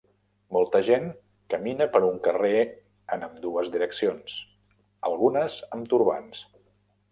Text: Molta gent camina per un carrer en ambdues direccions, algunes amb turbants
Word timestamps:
Molta 0.55 0.79
gent 0.85 1.03
camina 1.53 1.87
per 1.97 2.01
un 2.07 2.17
carrer 2.29 2.63
en 3.17 3.27
ambdues 3.29 3.71
direccions, 3.77 4.41
algunes 5.13 5.63
amb 5.77 5.89
turbants 5.95 6.45